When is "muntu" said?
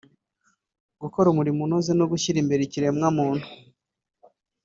3.17-3.47